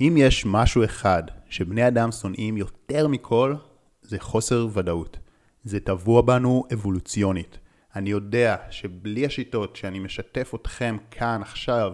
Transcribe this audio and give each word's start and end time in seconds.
אם 0.00 0.14
יש 0.18 0.46
משהו 0.46 0.84
אחד 0.84 1.22
שבני 1.48 1.88
אדם 1.88 2.12
שונאים 2.12 2.56
יותר 2.56 3.08
מכל, 3.08 3.54
זה 4.02 4.18
חוסר 4.18 4.68
ודאות. 4.72 5.18
זה 5.64 5.80
טבוע 5.80 6.22
בנו 6.22 6.64
אבולוציונית. 6.72 7.58
אני 7.96 8.10
יודע 8.10 8.56
שבלי 8.70 9.26
השיטות 9.26 9.76
שאני 9.76 9.98
משתף 9.98 10.52
אתכם 10.54 10.96
כאן 11.10 11.42
עכשיו, 11.42 11.92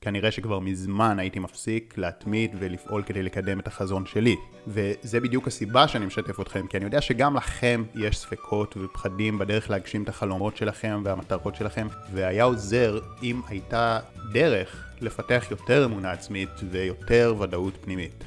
כנראה 0.00 0.30
שכבר 0.30 0.58
מזמן 0.58 1.18
הייתי 1.18 1.38
מפסיק 1.38 1.98
להתמיד 1.98 2.56
ולפעול 2.58 3.02
כדי 3.02 3.22
לקדם 3.22 3.60
את 3.60 3.66
החזון 3.66 4.06
שלי. 4.06 4.36
וזה 4.66 5.20
בדיוק 5.20 5.46
הסיבה 5.46 5.88
שאני 5.88 6.06
משתף 6.06 6.40
אתכם, 6.40 6.66
כי 6.66 6.76
אני 6.76 6.84
יודע 6.84 7.00
שגם 7.00 7.36
לכם 7.36 7.84
יש 7.94 8.18
ספקות 8.18 8.76
ופחדים 8.76 9.38
בדרך 9.38 9.70
להגשים 9.70 10.02
את 10.02 10.08
החלומות 10.08 10.56
שלכם 10.56 11.02
והמטרות 11.04 11.54
שלכם, 11.56 11.86
והיה 12.12 12.44
עוזר 12.44 12.98
אם 13.22 13.40
הייתה 13.48 14.00
דרך 14.32 14.89
לפתח 15.02 15.44
יותר 15.50 15.84
אמונה 15.84 16.10
עצמית 16.10 16.50
ויותר 16.70 17.34
ודאות 17.40 17.74
פנימית. 17.80 18.24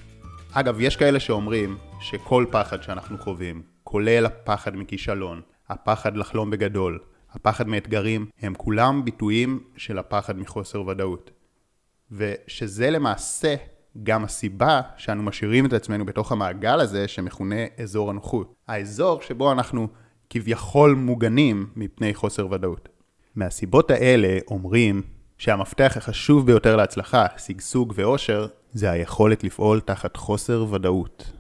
אגב, 0.51 0.79
יש 0.79 0.95
כאלה 0.95 1.20
שאומרים 1.20 1.77
שכל 2.02 2.45
פחד 2.52 2.84
שאנחנו 2.84 3.17
חווים, 3.17 3.61
כולל 3.84 4.25
הפחד 4.25 4.75
מכישלון, 4.75 5.41
הפחד 5.70 6.17
לחלום 6.17 6.49
בגדול, 6.49 6.99
הפחד 7.31 7.67
מאתגרים, 7.67 8.25
הם 8.41 8.53
כולם 8.57 9.05
ביטויים 9.05 9.63
של 9.77 9.98
הפחד 9.99 10.38
מחוסר 10.38 10.88
ודאות. 10.88 11.31
ושזה 12.12 12.90
למעשה 12.90 13.55
גם 14.03 14.23
הסיבה 14.23 14.81
שאנו 14.98 15.23
משאירים 15.23 15.65
את 15.65 15.73
עצמנו 15.73 16.05
בתוך 16.05 16.31
המעגל 16.31 16.79
הזה 16.79 17.07
שמכונה 17.07 17.55
אזור 17.77 18.09
הנוחות. 18.09 18.53
האזור 18.67 19.21
שבו 19.21 19.51
אנחנו 19.51 19.87
כביכול 20.29 20.95
מוגנים 20.95 21.70
מפני 21.76 22.13
חוסר 22.13 22.51
ודאות. 22.51 22.90
מהסיבות 23.35 23.91
האלה 23.91 24.37
אומרים 24.48 25.01
שהמפתח 25.43 25.97
החשוב 25.97 26.45
ביותר 26.45 26.75
להצלחה, 26.75 27.25
שגשוג 27.38 27.93
ואושר, 27.95 28.47
זה 28.73 28.91
היכולת 28.91 29.43
לפעול 29.43 29.79
תחת 29.79 30.17
חוסר 30.17 30.65
ודאות. 30.71 31.31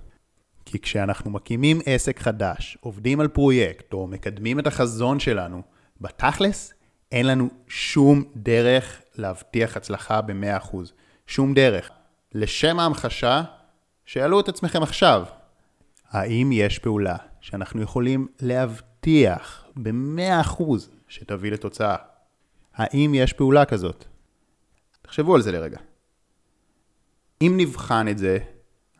כי 0.65 0.79
כשאנחנו 0.79 1.31
מקימים 1.31 1.79
עסק 1.85 2.19
חדש, 2.19 2.77
עובדים 2.81 3.19
על 3.19 3.27
פרויקט 3.27 3.93
או 3.93 4.07
מקדמים 4.07 4.59
את 4.59 4.67
החזון 4.67 5.19
שלנו, 5.19 5.61
בתכלס 6.01 6.73
אין 7.11 7.27
לנו 7.27 7.49
שום 7.67 8.23
דרך 8.35 9.01
להבטיח 9.15 9.77
הצלחה 9.77 10.21
ב-100%. 10.21 10.77
שום 11.27 11.53
דרך. 11.53 11.89
לשם 12.33 12.79
ההמחשה, 12.79 13.43
שאלו 14.05 14.39
את 14.39 14.49
עצמכם 14.49 14.83
עכשיו, 14.83 15.23
האם 16.09 16.51
יש 16.51 16.79
פעולה 16.79 17.15
שאנחנו 17.41 17.81
יכולים 17.81 18.27
להבטיח 18.41 19.65
ב-100% 19.75 20.63
שתביא 21.07 21.51
לתוצאה? 21.51 21.95
האם 22.75 23.11
יש 23.15 23.33
פעולה 23.33 23.65
כזאת? 23.65 24.05
תחשבו 25.01 25.35
על 25.35 25.41
זה 25.41 25.51
לרגע. 25.51 25.77
אם 27.41 27.53
נבחן 27.57 28.07
את 28.07 28.17
זה, 28.17 28.37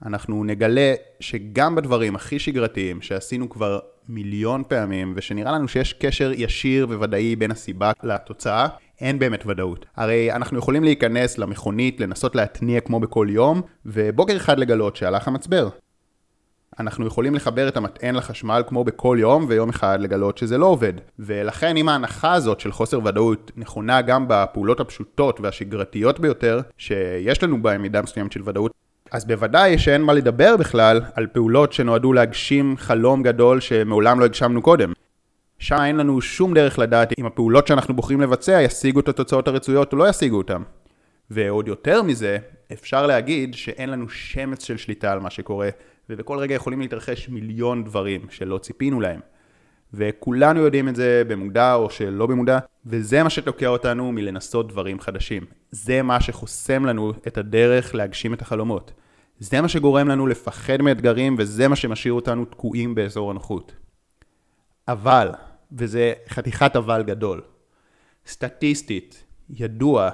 אנחנו 0.06 0.44
נגלה 0.44 0.94
שגם 1.20 1.76
בדברים 1.76 2.16
הכי 2.16 2.40
שגרתיים 2.40 3.02
שעשינו 3.02 3.50
כבר 3.50 3.80
מיליון 4.10 4.64
פעמים 4.68 5.14
ושנראה 5.16 5.52
לנו 5.52 5.68
שיש 5.68 5.94
קשר 5.94 6.32
ישיר 6.36 6.88
וודאי 6.90 7.36
בין 7.36 7.52
הסיבה 7.52 7.92
לתוצאה, 8.04 8.68
אין 9.02 9.20
באמת 9.20 9.46
ודאות. 9.46 9.86
הרי 9.96 10.32
אנחנו 10.32 10.58
יכולים 10.58 10.84
להיכנס 10.84 11.38
למכונית, 11.38 12.00
לנסות 12.00 12.36
להתניע 12.36 12.82
כמו 12.82 13.00
בכל 13.00 13.28
יום, 13.30 13.62
ובוקר 13.86 14.38
אחד 14.38 14.60
לגלות 14.60 14.96
שהלך 14.96 15.28
המצבר. 15.28 15.70
אנחנו 16.80 17.08
יכולים 17.08 17.36
לחבר 17.36 17.68
את 17.68 17.78
המטען 17.78 18.16
לחשמל 18.16 18.64
כמו 18.68 18.84
בכל 18.84 19.18
יום, 19.20 19.46
ויום 19.48 19.70
אחד 19.70 19.98
לגלות 20.02 20.38
שזה 20.38 20.58
לא 20.58 20.66
עובד. 20.66 20.94
ולכן 21.20 21.78
אם 21.78 21.90
ההנחה 21.90 22.34
הזאת 22.34 22.60
של 22.60 22.72
חוסר 22.72 23.00
ודאות 23.06 23.52
נכונה 23.58 24.02
גם 24.02 24.26
בפעולות 24.28 24.80
הפשוטות 24.80 25.40
והשגרתיות 25.42 26.20
ביותר, 26.20 26.62
שיש 26.78 27.44
לנו 27.44 27.62
בהן 27.62 27.82
מידה 27.82 28.02
מסוימת 28.02 28.32
של 28.32 28.42
ודאות, 28.46 28.72
אז 29.12 29.26
בוודאי 29.26 29.78
שאין 29.78 30.02
מה 30.02 30.14
לדבר 30.14 30.58
בכלל 30.58 31.02
על 31.16 31.28
פעולות 31.28 31.74
שנועדו 31.74 32.14
להגשים 32.14 32.76
חלום 32.78 33.24
גדול 33.24 33.60
שמעולם 33.60 34.20
לא 34.20 34.26
הגשמנו 34.26 34.62
קודם. 34.62 34.94
שם 35.60 35.78
אין 35.86 35.98
לנו 35.98 36.22
שום 36.22 36.54
דרך 36.54 36.80
לדעת 36.80 37.14
אם 37.20 37.26
הפעולות 37.26 37.68
שאנחנו 37.68 37.94
בוחרים 37.96 38.22
לבצע 38.22 38.62
ישיגו 38.62 39.00
את 39.00 39.10
התוצאות 39.10 39.48
הרצויות 39.48 39.94
או 39.94 39.98
לא 39.98 40.10
ישיגו 40.10 40.38
אותן. 40.38 40.62
ועוד 41.34 41.68
יותר 41.68 42.02
מזה, 42.02 42.38
אפשר 42.74 43.08
להגיד 43.08 43.54
שאין 43.54 43.90
לנו 43.90 44.10
שמץ 44.10 44.64
של 44.64 44.78
שליטה 44.78 45.12
על 45.12 45.20
מה 45.20 45.30
שקורה, 45.30 45.70
ובכל 46.10 46.38
רגע 46.38 46.56
יכולים 46.56 46.82
להתרחש 46.82 47.30
מיליון 47.30 47.84
דברים 47.84 48.22
שלא 48.30 48.58
ציפינו 48.58 49.02
להם. 49.02 49.20
וכולנו 49.94 50.60
יודעים 50.60 50.90
את 50.90 50.96
זה 50.96 51.24
במודע 51.28 51.74
או 51.74 51.90
שלא 51.90 52.26
במודע, 52.26 52.60
וזה 52.86 53.24
מה 53.24 53.30
שתוקע 53.30 53.68
אותנו 53.68 54.12
מלנסות 54.12 54.68
דברים 54.68 55.00
חדשים. 55.00 55.46
זה 55.72 56.02
מה 56.02 56.22
שחוסם 56.22 56.86
לנו 56.86 57.14
את 57.28 57.38
הדרך 57.38 57.96
להגשים 57.96 58.34
את 58.34 58.42
החלומות. 58.42 58.94
זה 59.40 59.62
מה 59.62 59.68
שגורם 59.68 60.08
לנו 60.08 60.28
לפחד 60.28 60.82
מאתגרים, 60.82 61.36
וזה 61.40 61.68
מה 61.68 61.76
שמשאיר 61.76 62.14
אותנו 62.14 62.46
תקועים 62.46 62.96
באזור 62.96 63.32
הנוחות. 63.32 63.76
אבל, 64.88 65.30
וזה 65.72 66.14
חתיכת 66.30 66.76
אבל 66.76 67.04
גדול, 67.04 67.42
סטטיסטית, 68.28 69.24
ידוע 69.50 70.10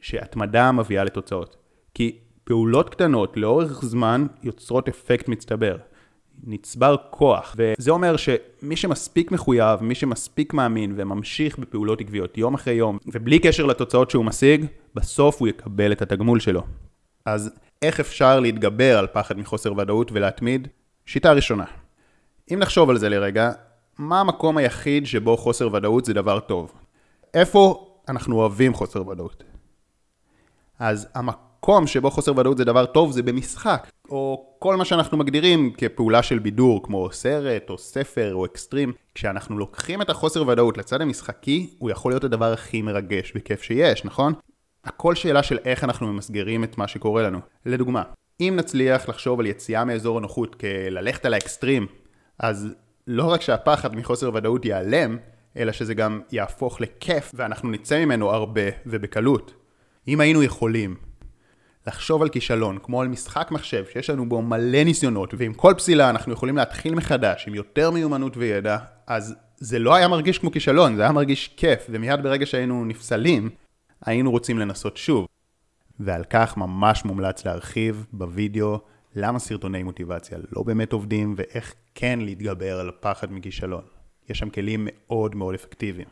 שהתמדה 0.00 0.72
מביאה 0.72 1.04
לתוצאות. 1.04 1.56
כי 1.94 2.18
פעולות 2.44 2.90
קטנות 2.90 3.36
לאורך 3.36 3.84
זמן 3.84 4.26
יוצרות 4.42 4.88
אפקט 4.88 5.28
מצטבר. 5.28 5.76
נצבר 6.44 6.96
כוח, 7.10 7.56
וזה 7.58 7.90
אומר 7.90 8.16
שמי 8.16 8.76
שמספיק 8.76 9.32
מחויב, 9.32 9.82
מי 9.82 9.94
שמספיק 9.94 10.54
מאמין 10.54 10.94
וממשיך 10.96 11.58
בפעולות 11.58 12.00
עקביות 12.00 12.38
יום 12.38 12.54
אחרי 12.54 12.74
יום, 12.74 12.98
ובלי 13.06 13.38
קשר 13.38 13.66
לתוצאות 13.66 14.10
שהוא 14.10 14.24
משיג, 14.24 14.66
בסוף 14.94 15.40
הוא 15.40 15.48
יקבל 15.48 15.92
את 15.92 16.02
התגמול 16.02 16.40
שלו. 16.40 16.62
אז 17.26 17.50
איך 17.82 18.00
אפשר 18.00 18.40
להתגבר 18.40 18.98
על 18.98 19.06
פחד 19.06 19.38
מחוסר 19.38 19.78
ודאות 19.78 20.12
ולהתמיד? 20.12 20.68
שיטה 21.06 21.32
ראשונה. 21.32 21.64
אם 22.52 22.58
נחשוב 22.58 22.90
על 22.90 22.98
זה 22.98 23.08
לרגע, 23.08 23.52
מה 23.98 24.20
המקום 24.20 24.56
היחיד 24.56 25.06
שבו 25.06 25.36
חוסר 25.36 25.74
ודאות 25.74 26.04
זה 26.04 26.14
דבר 26.14 26.40
טוב? 26.40 26.72
איפה 27.34 27.86
אנחנו 28.08 28.36
אוהבים 28.36 28.74
חוסר 28.74 29.08
ודאות? 29.08 29.44
אז 30.80 31.08
המקום 31.14 31.86
שבו 31.86 32.10
חוסר 32.10 32.38
ודאות 32.38 32.58
זה 32.58 32.64
דבר 32.64 32.86
טוב 32.86 33.12
זה 33.12 33.22
במשחק, 33.22 33.90
או 34.10 34.46
כל 34.58 34.76
מה 34.76 34.84
שאנחנו 34.84 35.18
מגדירים 35.18 35.72
כפעולה 35.76 36.22
של 36.22 36.38
בידור, 36.38 36.82
כמו 36.82 37.08
סרט, 37.12 37.70
או 37.70 37.78
ספר, 37.78 38.34
או 38.34 38.44
אקסטרים. 38.44 38.92
כשאנחנו 39.14 39.58
לוקחים 39.58 40.02
את 40.02 40.10
החוסר 40.10 40.48
ודאות 40.48 40.78
לצד 40.78 41.00
המשחקי, 41.00 41.70
הוא 41.78 41.90
יכול 41.90 42.12
להיות 42.12 42.24
הדבר 42.24 42.52
הכי 42.52 42.82
מרגש 42.82 43.32
וכיף 43.36 43.62
שיש, 43.62 44.04
נכון? 44.04 44.32
הכל 44.84 45.14
שאלה 45.14 45.42
של 45.42 45.58
איך 45.64 45.84
אנחנו 45.84 46.12
ממסגרים 46.12 46.64
את 46.64 46.78
מה 46.78 46.88
שקורה 46.88 47.22
לנו. 47.22 47.38
לדוגמה, 47.66 48.02
אם 48.40 48.54
נצליח 48.56 49.08
לחשוב 49.08 49.40
על 49.40 49.46
יציאה 49.46 49.84
מאזור 49.84 50.18
הנוחות 50.18 50.54
כללכת 50.54 51.24
על 51.24 51.34
האקסטרים, 51.34 51.86
אז 52.38 52.68
לא 53.06 53.24
רק 53.24 53.40
שהפחד 53.40 53.96
מחוסר 53.96 54.30
ודאות 54.34 54.64
ייעלם, 54.64 55.16
אלא 55.56 55.72
שזה 55.72 55.94
גם 55.94 56.20
יהפוך 56.32 56.80
לכיף 56.80 57.32
ואנחנו 57.34 57.70
נצא 57.70 58.04
ממנו 58.04 58.30
הרבה 58.30 58.62
ובקלות. 58.86 59.59
אם 60.10 60.20
היינו 60.20 60.42
יכולים 60.42 60.94
לחשוב 61.86 62.22
על 62.22 62.28
כישלון 62.28 62.78
כמו 62.82 63.02
על 63.02 63.08
משחק 63.08 63.48
מחשב 63.50 63.84
שיש 63.92 64.10
לנו 64.10 64.28
בו 64.28 64.42
מלא 64.42 64.84
ניסיונות 64.84 65.34
ועם 65.38 65.54
כל 65.54 65.74
פסילה 65.76 66.10
אנחנו 66.10 66.32
יכולים 66.32 66.56
להתחיל 66.56 66.94
מחדש 66.94 67.44
עם 67.48 67.54
יותר 67.54 67.90
מיומנות 67.90 68.36
וידע, 68.36 68.78
אז 69.06 69.34
זה 69.56 69.78
לא 69.78 69.94
היה 69.94 70.08
מרגיש 70.08 70.38
כמו 70.38 70.50
כישלון, 70.50 70.96
זה 70.96 71.02
היה 71.02 71.12
מרגיש 71.12 71.48
כיף 71.56 71.86
ומיד 71.90 72.22
ברגע 72.22 72.46
שהיינו 72.46 72.84
נפסלים, 72.84 73.50
היינו 74.06 74.30
רוצים 74.30 74.58
לנסות 74.58 74.96
שוב. 74.96 75.26
ועל 76.00 76.24
כך 76.30 76.56
ממש 76.56 77.04
מומלץ 77.04 77.46
להרחיב 77.46 78.06
בווידאו 78.12 78.78
למה 79.14 79.38
סרטוני 79.38 79.82
מוטיבציה 79.82 80.38
לא 80.52 80.62
באמת 80.62 80.92
עובדים 80.92 81.34
ואיך 81.36 81.74
כן 81.94 82.18
להתגבר 82.22 82.80
על 82.80 82.88
הפחד 82.88 83.32
מכישלון. 83.32 83.82
יש 84.28 84.38
שם 84.38 84.50
כלים 84.50 84.88
מאוד 84.90 85.34
מאוד 85.34 85.54
אפקטיביים. 85.54 86.08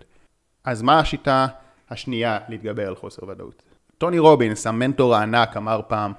אז 0.65 0.83
מה 0.83 1.01
השיטה 1.01 1.47
השנייה 1.91 2.39
להתגבר 2.49 2.89
על 2.89 2.95
חוסר 2.95 3.29
ודאות? 3.29 3.68
טוני 3.99 4.19
רובינס, 4.19 4.67
המנטור 4.67 5.15
הענק, 5.15 5.57
אמר 5.57 5.81
פעם, 5.89 6.13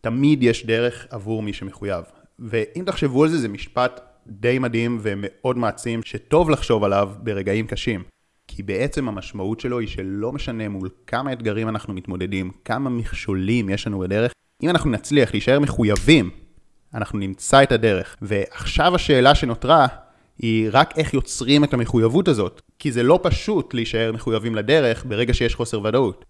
תמיד 0.00 0.42
יש 0.42 0.66
דרך 0.66 1.06
עבור 1.10 1.42
מי 1.42 1.52
שמחויב. 1.52 2.04
ואם 2.38 2.82
תחשבו 2.86 3.22
על 3.22 3.28
זה, 3.28 3.38
זה 3.38 3.48
משפט 3.48 4.00
די 4.26 4.58
מדהים 4.58 4.98
ומאוד 5.02 5.58
מעצים, 5.58 6.02
שטוב 6.02 6.50
לחשוב 6.50 6.84
עליו 6.84 7.10
ברגעים 7.22 7.66
קשים. 7.66 8.02
כי 8.48 8.62
בעצם 8.62 9.08
המשמעות 9.08 9.60
שלו 9.60 9.78
היא 9.78 9.88
שלא 9.88 10.32
משנה 10.32 10.68
מול 10.68 10.88
כמה 11.06 11.32
אתגרים 11.32 11.68
אנחנו 11.68 11.94
מתמודדים, 11.94 12.50
כמה 12.64 12.90
מכשולים 12.90 13.68
יש 13.68 13.86
לנו 13.86 13.98
בדרך, 13.98 14.32
אם 14.62 14.68
אנחנו 14.68 14.90
נצליח 14.90 15.32
להישאר 15.32 15.60
מחויבים, 15.60 16.30
אנחנו 16.94 17.18
נמצא 17.18 17.62
את 17.62 17.72
הדרך. 17.72 18.16
ועכשיו 18.22 18.94
השאלה 18.94 19.34
שנותרה 19.34 19.86
היא 20.38 20.68
רק 20.72 20.98
איך 20.98 21.14
יוצרים 21.14 21.64
את 21.64 21.74
המחויבות 21.74 22.28
הזאת, 22.28 22.62
כי 22.78 22.92
זה 22.92 23.02
לא 23.02 23.20
פשוט 23.22 23.74
להישאר 23.74 24.12
מחויבים 24.12 24.54
לדרך 24.54 25.04
ברגע 25.08 25.34
שיש 25.34 25.54
חוסר 25.54 25.80
ודאות. 25.84 26.24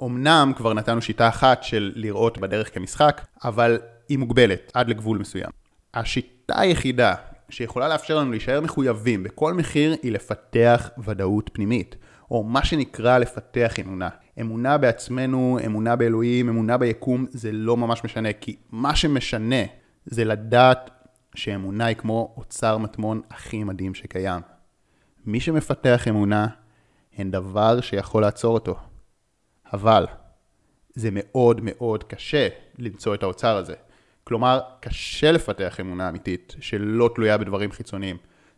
אמנם 0.00 0.52
כבר 0.56 0.74
נתנו 0.74 1.02
שיטה 1.02 1.28
אחת 1.28 1.62
של 1.62 1.92
לראות 1.94 2.38
בדרך 2.38 2.74
כמשחק, 2.74 3.26
אבל 3.44 3.78
היא 4.08 4.18
מוגבלת 4.18 4.70
עד 4.74 4.88
לגבול 4.88 5.18
מסוים. 5.18 5.50
השיטה 5.94 6.60
היחידה 6.60 7.14
שיכולה 7.48 7.88
לאפשר 7.88 8.18
לנו 8.18 8.30
להישאר 8.30 8.60
מחויבים 8.60 9.22
בכל 9.22 9.54
מחיר 9.54 9.96
היא 10.02 10.12
לפתח 10.12 10.90
ודאות 11.04 11.50
פנימית, 11.52 11.96
או 12.30 12.42
מה 12.42 12.64
שנקרא 12.64 13.18
לפתח 13.18 13.72
אמונה. 13.80 14.08
אמונה 14.40 14.78
בעצמנו, 14.78 15.58
אמונה 15.66 15.96
באלוהים, 15.96 16.48
אמונה 16.48 16.76
ביקום, 16.76 17.26
זה 17.30 17.52
לא 17.52 17.76
ממש 17.76 18.04
משנה, 18.04 18.32
כי 18.32 18.56
מה 18.70 18.96
שמשנה 18.96 19.62
זה 20.04 20.24
לדעת 20.24 20.90
שאמונה 21.34 21.84
היא 21.84 21.96
כמו 21.96 22.34
אוצר 22.36 22.78
מטמון 22.78 23.20
הכי 23.30 23.64
מדהים 23.64 23.94
שקיים. 23.94 24.42
מי 25.26 25.40
שמפתח 25.40 26.08
אמונה, 26.08 26.46
אין 27.18 27.30
דבר 27.30 27.80
שיכול 27.80 28.22
לעצור 28.22 28.54
אותו. 28.54 28.76
אבל 29.74 30.06
זה 30.94 31.08
מאוד 31.12 31.60
מאוד 31.62 32.04
קשה 32.04 32.48
למצוא 32.78 33.14
את 33.14 33.22
האוצר 33.22 33.56
הזה. 33.56 33.74
כלומר, 34.24 34.60
קשה 34.80 35.32
לפתח 35.32 35.80
אמונה 35.80 36.08
אמיתית 36.08 36.54
שלא 36.60 37.10
תלויה 37.14 37.38
בדברים 37.38 37.72
חיצוניים. 37.72 38.16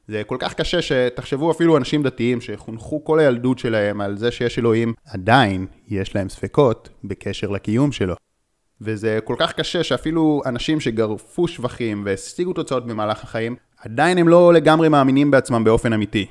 זה 0.09 0.23
כל 0.27 0.37
כך 0.41 0.55
קשה 0.55 0.83
שתחשבו 0.83 1.51
אפילו 1.51 1.77
אנשים 1.77 2.03
דתיים 2.03 2.41
שחונכו 2.41 3.05
כל 3.05 3.19
הילדות 3.19 3.59
שלהם 3.59 4.01
על 4.01 4.17
זה 4.17 4.31
שיש 4.31 4.59
אלוהים, 4.59 4.95
עדיין 5.07 5.67
יש 5.89 6.15
להם 6.15 6.29
ספקות 6.29 6.89
בקשר 7.05 7.51
לקיום 7.51 7.93
שלו. 7.93 8.15
וזה 8.81 9.19
כל 9.25 9.37
כך 9.39 9.53
קשה 9.53 9.85
שאפילו 9.85 10.43
אנשים 10.47 10.81
שגרפו 10.81 11.49
שבחים 11.49 12.03
והשיגו 12.07 12.53
תוצאות 12.53 12.87
במהלך 12.87 13.25
החיים, 13.25 13.57
עדיין 13.79 14.19
הם 14.19 14.29
לא 14.29 14.53
לגמרי 14.53 14.89
מאמינים 14.89 15.31
בעצמם 15.31 15.65
באופן 15.65 15.93
אמיתי. 15.93 16.27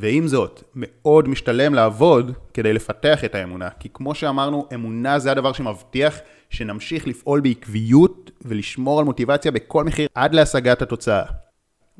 ועם 0.00 0.26
זאת, 0.26 0.62
מאוד 0.74 1.28
משתלם 1.28 1.74
לעבוד 1.74 2.32
כדי 2.54 2.72
לפתח 2.72 3.24
את 3.24 3.34
האמונה, 3.34 3.68
כי 3.80 3.88
כמו 3.94 4.14
שאמרנו, 4.14 4.66
אמונה 4.74 5.18
זה 5.18 5.30
הדבר 5.30 5.52
שמבטיח 5.52 6.18
שנמשיך 6.50 7.06
לפעול 7.06 7.40
בעקביות 7.40 8.30
ולשמור 8.44 8.98
על 8.98 9.04
מוטיבציה 9.04 9.50
בכל 9.50 9.84
מחיר 9.84 10.08
עד 10.14 10.34
להשגת 10.34 10.82
התוצאה. 10.82 11.22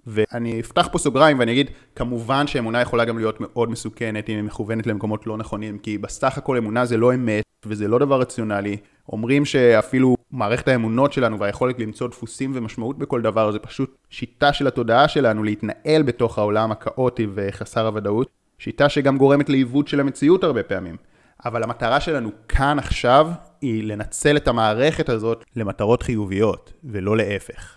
ואני 0.06 0.60
אפתח 0.60 0.88
פה 0.92 0.98
סוגריים 0.98 1.38
ואני 1.38 1.52
אגיד, 1.52 1.70
כמובן 1.96 2.46
שאמונה 2.46 2.80
יכולה 2.80 3.04
גם 3.04 3.18
להיות 3.18 3.40
מאוד 3.40 3.70
מסוכנת 3.70 4.28
אם 4.28 4.34
היא 4.34 4.44
מכוונת 4.44 4.86
למקומות 4.86 5.26
לא 5.26 5.36
נכונים, 5.36 5.78
כי 5.78 5.98
בסך 5.98 6.38
הכל 6.38 6.56
אמונה 6.56 6.84
זה 6.84 6.96
לא 6.96 7.14
אמת 7.14 7.44
וזה 7.66 7.88
לא 7.88 7.98
דבר 7.98 8.20
רציונלי. 8.20 8.76
אומרים 9.12 9.44
שאפילו 9.44 10.16
מערכת 10.30 10.68
האמונות 10.68 11.12
שלנו 11.12 11.38
והיכולת 11.38 11.78
למצוא 11.78 12.08
דפוסים 12.08 12.52
ומשמעות 12.54 12.98
בכל 12.98 13.22
דבר 13.22 13.52
זה 13.52 13.58
פשוט 13.58 13.96
שיטה 14.10 14.52
של 14.52 14.66
התודעה 14.66 15.08
שלנו 15.08 15.42
להתנהל 15.42 16.02
בתוך 16.02 16.38
העולם 16.38 16.72
הכאוטי 16.72 17.26
וחסר 17.34 17.86
הוודאות, 17.86 18.28
שיטה 18.58 18.88
שגם 18.88 19.18
גורמת 19.18 19.48
לעיוות 19.48 19.88
של 19.88 20.00
המציאות 20.00 20.44
הרבה 20.44 20.62
פעמים. 20.62 20.96
אבל 21.44 21.62
המטרה 21.62 22.00
שלנו 22.00 22.30
כאן 22.48 22.78
עכשיו 22.78 23.30
היא 23.60 23.84
לנצל 23.84 24.36
את 24.36 24.48
המערכת 24.48 25.08
הזאת 25.08 25.44
למטרות 25.56 26.02
חיוביות, 26.02 26.72
ולא 26.84 27.16
להפך. 27.16 27.74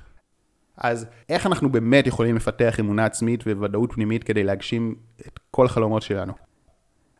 אז 0.77 1.05
איך 1.29 1.45
אנחנו 1.45 1.69
באמת 1.69 2.07
יכולים 2.07 2.35
לפתח 2.35 2.79
אמונה 2.79 3.05
עצמית 3.05 3.43
וודאות 3.47 3.93
פנימית 3.93 4.23
כדי 4.23 4.43
להגשים 4.43 4.95
את 5.27 5.39
כל 5.51 5.65
החלומות 5.65 6.01
שלנו? 6.01 6.33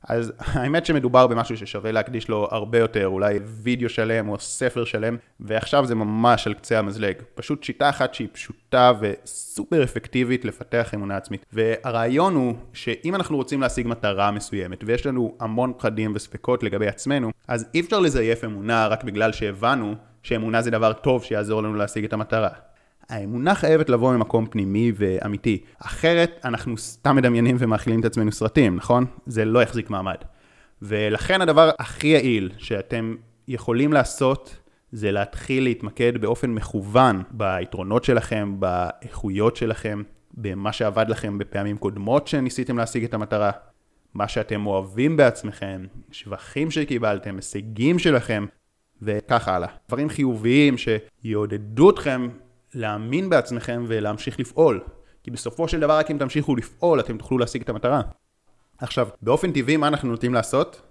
אז 0.08 0.34
האמת 0.54 0.86
שמדובר 0.86 1.28
במשהו 1.28 1.58
ששווה 1.58 1.92
להקדיש 1.92 2.30
לו 2.30 2.48
הרבה 2.52 2.80
יותר, 2.80 3.08
אולי 3.08 3.40
וידאו 3.44 3.90
שלם 3.90 4.30
או 4.30 4.40
ספר 4.40 4.86
שלם, 4.86 5.18
ועכשיו 5.40 5.86
זה 5.86 5.96
ממש 5.96 6.48
על 6.48 6.54
קצה 6.54 6.80
המזלג. 6.80 7.16
פשוט 7.36 7.64
שיטה 7.64 7.90
אחת 7.90 8.14
שהיא 8.14 8.28
פשוטה 8.32 8.92
וסופר 9.00 9.84
אפקטיבית 9.84 10.46
לפתח 10.46 10.92
אמונה 10.94 11.18
עצמית. 11.18 11.46
והרעיון 11.54 12.36
הוא 12.36 12.54
שאם 12.74 13.16
אנחנו 13.16 13.38
רוצים 13.38 13.62
להשיג 13.62 13.88
מטרה 13.88 14.32
מסוימת, 14.32 14.84
ויש 14.86 15.06
לנו 15.06 15.36
המון 15.40 15.74
פחדים 15.78 16.12
וספקות 16.16 16.64
לגבי 16.64 16.88
עצמנו, 16.88 17.32
אז 17.48 17.66
אי 17.74 17.80
אפשר 17.80 18.00
לזייף 18.00 18.44
אמונה 18.44 18.88
רק 18.88 19.04
בגלל 19.04 19.32
שהבנו 19.32 19.96
שאמונה 20.24 20.62
זה 20.62 20.72
דבר 20.72 20.94
טוב 20.94 21.24
שיעזור 21.24 21.64
לנו 21.64 21.76
להשיג 21.76 22.04
את 22.04 22.14
המטרה. 22.14 22.50
האמונה 23.12 23.56
חייבת 23.56 23.90
לבוא 23.90 24.14
ממקום 24.14 24.46
פנימי 24.46 24.92
ואמיתי. 24.96 25.64
אחרת 25.80 26.40
אנחנו 26.46 26.78
סתם 26.78 27.16
מדמיינים 27.16 27.56
ומאכילים 27.60 28.00
את 28.00 28.06
עצמנו 28.06 28.32
סרטים, 28.32 28.76
נכון? 28.76 29.06
זה 29.26 29.46
לא 29.46 29.64
יחזיק 29.64 29.90
מעמד. 29.90 30.16
ולכן 30.82 31.42
הדבר 31.42 31.70
הכי 31.80 32.08
יעיל 32.08 32.52
שאתם 32.58 33.16
יכולים 33.48 33.94
לעשות 33.94 34.56
זה 34.92 35.12
להתחיל 35.12 35.64
להתמקד 35.64 36.18
באופן 36.18 36.50
מכוון 36.50 37.24
ביתרונות 37.32 38.04
שלכם, 38.04 38.56
באיכויות 38.60 39.56
שלכם, 39.56 40.04
במה 40.34 40.72
שעבד 40.72 41.06
לכם 41.10 41.38
בפעמים 41.38 41.78
קודמות 41.78 42.28
שניסיתם 42.28 42.78
להשיג 42.78 43.04
את 43.04 43.14
המטרה, 43.14 43.52
מה 44.14 44.28
שאתם 44.28 44.66
אוהבים 44.66 45.18
בעצמכם, 45.18 45.86
שבחים 46.12 46.72
שקיבלתם, 46.72 47.36
הישגים 47.36 48.00
שלכם, 48.00 48.46
וכך 49.02 49.48
הלאה. 49.48 49.68
דברים 49.88 50.10
חיוביים 50.10 50.76
שיעודדו 50.78 51.90
אתכם 51.90 52.30
להאמין 52.74 53.30
בעצמכם 53.30 53.86
ולהמשיך 53.88 54.40
לפעול. 54.40 54.82
כי 55.24 55.32
בסופו 55.32 55.68
של 55.68 55.80
דבר 55.80 55.98
רק 55.98 56.12
אם 56.12 56.18
תמשיכו 56.18 56.56
לפעול 56.56 57.00
אתם 57.00 57.18
תוכלו 57.18 57.38
להשיג 57.38 57.62
את 57.62 57.70
המטרה. 57.70 58.02
עכשיו, 58.78 59.08
באופן 59.22 59.52
טבעי 59.52 59.78
מה 59.78 59.88
אנחנו 59.88 60.10
נוטים 60.10 60.34
לעשות? 60.34 60.82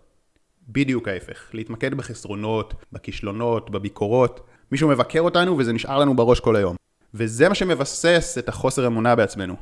בדיוק 0.69 1.09
ההפך. 1.09 1.50
להתמקד 1.53 1.94
בחסרונות, 1.94 2.75
בכישלונות, 2.93 3.71
בביקורות. 3.71 4.47
מישהו 4.73 4.88
מבקר 4.88 5.21
אותנו 5.21 5.59
וזה 5.59 5.73
נשאר 5.73 5.99
לנו 5.99 6.17
בראש 6.17 6.41
כל 6.41 6.56
היום. 6.56 6.77
וזה 7.15 7.49
מה 7.49 7.55
שמבסס 7.55 8.37
את 8.38 8.49
החוסר 8.49 8.87
אמונה 8.87 9.17
בעצמנו. 9.17 9.56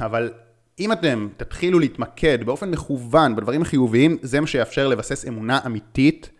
אבל 0.00 0.32
אם 0.78 0.92
אתם 0.92 1.28
תתחילו 1.36 1.78
להתמקד 1.78 2.44
באופן 2.44 2.70
מכוון 2.70 3.36
בדברים 3.36 3.62
החיוביים, 3.62 4.18
זה 4.22 4.40
מה 4.40 4.46
שיאפשר 4.46 4.88
לבסס 4.88 5.28
אמונה 5.28 5.60
אמיתית 5.66 6.30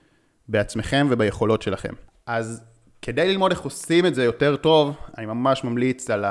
בעצמכם 0.49 1.07
וביכולות 1.11 1.63
שלכם. 1.63 1.93
אז 2.27 2.63
כדי 3.03 3.29
ללמוד 3.29 3.51
איך 3.51 3.61
עושים 3.61 4.07
את 4.07 4.15
זה 4.15 4.25
יותר 4.25 4.57
טוב, 4.57 4.97
אני 5.19 5.27
ממש 5.27 5.65
ממליץ 5.65 6.11
על 6.11 6.25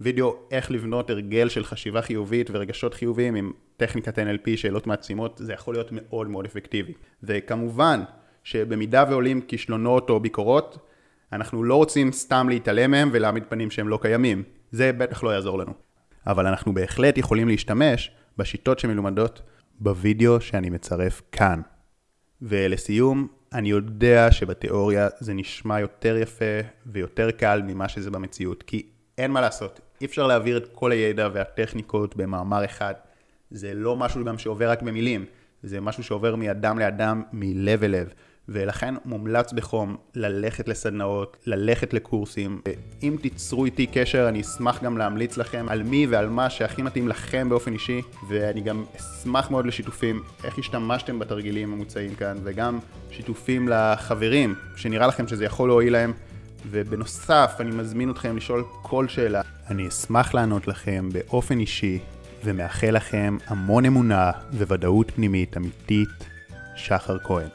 הווידאו 0.00 0.34
איך 0.50 0.70
לבנות 0.70 1.10
הרגל 1.10 1.48
של 1.48 1.64
חשיבה 1.64 2.02
חיובית 2.02 2.50
ורגשות 2.50 2.94
חיוביים 2.94 3.34
עם 3.34 3.52
טכניקת 3.76 4.18
NLP, 4.18 4.56
שאלות 4.56 4.86
מעצימות, 4.86 5.40
זה 5.44 5.52
יכול 5.52 5.74
להיות 5.74 5.88
מאוד 5.92 6.28
מאוד 6.28 6.44
אפקטיבי. 6.44 6.92
וכמובן 7.22 8.02
שבמידה 8.44 9.04
ועולים 9.10 9.40
כישלונות 9.40 10.10
או 10.10 10.20
ביקורות, 10.20 10.78
אנחנו 11.32 11.64
לא 11.64 11.74
רוצים 11.74 12.12
סתם 12.12 12.48
להתעלם 12.48 12.90
מהם 12.90 13.10
ולהעמיד 13.12 13.44
פנים 13.48 13.70
שהם 13.70 13.88
לא 13.88 13.98
קיימים. 14.02 14.42
זה 14.70 14.92
בטח 14.92 15.22
לא 15.22 15.30
יעזור 15.30 15.58
לנו. 15.58 15.72
אבל 16.26 16.46
אנחנו 16.46 16.74
בהחלט 16.74 17.18
יכולים 17.18 17.48
להשתמש 17.48 18.10
בשיטות 18.38 18.78
שמלומדות 18.78 19.42
בווידאו 19.80 20.40
שאני 20.40 20.70
מצרף 20.70 21.22
כאן. 21.32 21.60
ולסיום, 22.42 23.28
אני 23.52 23.70
יודע 23.70 24.32
שבתיאוריה 24.32 25.08
זה 25.18 25.34
נשמע 25.34 25.80
יותר 25.80 26.16
יפה 26.16 26.60
ויותר 26.86 27.30
קל 27.30 27.62
ממה 27.66 27.88
שזה 27.88 28.10
במציאות, 28.10 28.62
כי 28.62 28.86
אין 29.18 29.30
מה 29.30 29.40
לעשות, 29.40 29.80
אי 30.00 30.06
אפשר 30.06 30.26
להעביר 30.26 30.56
את 30.56 30.68
כל 30.74 30.92
הידע 30.92 31.28
והטכניקות 31.32 32.16
במאמר 32.16 32.64
אחד. 32.64 32.94
זה 33.50 33.74
לא 33.74 33.96
משהו 33.96 34.24
גם 34.24 34.38
שעובר 34.38 34.70
רק 34.70 34.82
במילים, 34.82 35.24
זה 35.62 35.80
משהו 35.80 36.02
שעובר 36.02 36.36
מאדם 36.36 36.78
לאדם, 36.78 37.22
מלב 37.32 37.84
אל 37.84 37.90
לב. 37.90 38.12
ולכן 38.48 38.94
מומלץ 39.04 39.52
בחום 39.52 39.96
ללכת 40.14 40.68
לסדנאות, 40.68 41.36
ללכת 41.46 41.94
לקורסים. 41.94 42.60
אם 43.02 43.16
תיצרו 43.22 43.64
איתי 43.64 43.86
קשר, 43.86 44.28
אני 44.28 44.40
אשמח 44.40 44.82
גם 44.82 44.98
להמליץ 44.98 45.36
לכם 45.36 45.66
על 45.68 45.82
מי 45.82 46.06
ועל 46.06 46.28
מה 46.28 46.50
שהכי 46.50 46.82
מתאים 46.82 47.08
לכם 47.08 47.48
באופן 47.48 47.72
אישי, 47.72 48.02
ואני 48.28 48.60
גם 48.60 48.84
אשמח 48.96 49.50
מאוד 49.50 49.66
לשיתופים, 49.66 50.22
איך 50.44 50.58
השתמשתם 50.58 51.18
בתרגילים 51.18 51.72
המוצעים 51.72 52.14
כאן, 52.14 52.38
וגם 52.44 52.78
שיתופים 53.10 53.68
לחברים, 53.68 54.54
שנראה 54.76 55.06
לכם 55.06 55.28
שזה 55.28 55.44
יכול 55.44 55.68
להועיל 55.68 55.92
להם. 55.92 56.12
ובנוסף, 56.70 57.56
אני 57.60 57.70
מזמין 57.70 58.10
אתכם 58.10 58.36
לשאול 58.36 58.64
כל 58.82 59.08
שאלה. 59.08 59.40
אני 59.70 59.88
אשמח 59.88 60.34
לענות 60.34 60.68
לכם 60.68 61.08
באופן 61.12 61.60
אישי, 61.60 61.98
ומאחל 62.44 62.90
לכם 62.90 63.36
המון 63.46 63.84
אמונה 63.84 64.30
וודאות 64.52 65.10
פנימית 65.10 65.56
אמיתית. 65.56 66.08
שחר 66.76 67.18
כהן 67.18 67.48